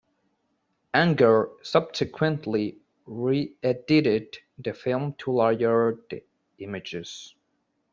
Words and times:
Anger 0.95 1.51
subsequently 1.61 2.79
re-edited 3.05 4.35
the 4.57 4.73
film 4.73 5.13
to 5.19 5.31
layer 5.31 5.95
the 6.09 6.23
images. 6.57 7.35